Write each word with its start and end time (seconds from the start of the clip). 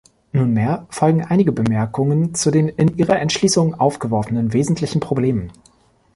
Nunmehr 0.31 0.87
folgen 0.89 1.23
einige 1.23 1.51
Bemerkungen 1.51 2.33
zu 2.33 2.49
den 2.49 2.69
in 2.69 2.97
Ihrer 2.97 3.19
Entschließung 3.19 3.75
aufgeworfenen 3.79 4.51
wesentlichen 4.51 4.99
Problemen. 4.99 5.51